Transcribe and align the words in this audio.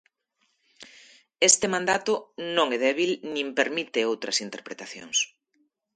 Este 1.49 1.65
mandato 1.73 2.13
non 2.57 2.67
é 2.75 2.77
débil 2.87 3.11
nin 3.33 3.47
permite 3.59 4.07
outras 4.11 4.37
interpretacións. 4.47 5.17